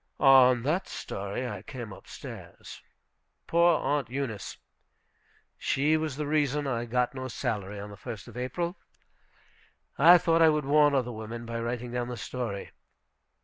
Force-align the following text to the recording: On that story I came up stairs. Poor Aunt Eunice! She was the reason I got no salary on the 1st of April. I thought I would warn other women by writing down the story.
On 0.19 0.63
that 0.63 0.87
story 0.87 1.47
I 1.47 1.61
came 1.61 1.93
up 1.93 2.07
stairs. 2.07 2.81
Poor 3.45 3.77
Aunt 3.77 4.09
Eunice! 4.09 4.57
She 5.59 5.95
was 5.95 6.15
the 6.15 6.25
reason 6.25 6.65
I 6.65 6.85
got 6.85 7.13
no 7.13 7.27
salary 7.27 7.79
on 7.79 7.91
the 7.91 7.95
1st 7.95 8.27
of 8.27 8.35
April. 8.35 8.77
I 9.99 10.17
thought 10.17 10.41
I 10.41 10.49
would 10.49 10.65
warn 10.65 10.95
other 10.95 11.11
women 11.11 11.45
by 11.45 11.59
writing 11.59 11.91
down 11.91 12.07
the 12.07 12.17
story. 12.17 12.71